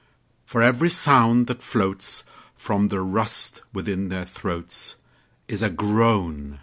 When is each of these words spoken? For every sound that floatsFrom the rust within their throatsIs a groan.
For 0.47 0.63
every 0.63 0.89
sound 0.89 1.45
that 1.45 1.59
floatsFrom 1.59 2.89
the 2.89 3.01
rust 3.01 3.61
within 3.71 4.09
their 4.09 4.25
throatsIs 4.25 4.95
a 5.61 5.69
groan. 5.69 6.57